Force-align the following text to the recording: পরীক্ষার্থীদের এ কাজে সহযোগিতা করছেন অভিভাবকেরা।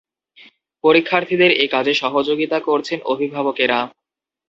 পরীক্ষার্থীদের 0.83 1.51
এ 1.55 1.65
কাজে 1.67 1.93
সহযোগিতা 1.93 2.57
করছেন 2.59 2.99
অভিভাবকেরা। 3.05 3.79